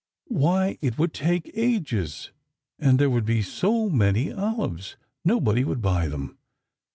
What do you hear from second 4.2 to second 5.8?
olives, nobody would